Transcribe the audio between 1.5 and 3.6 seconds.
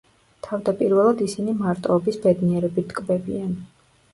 მარტოობის ბედნიერებით ტკბებიან.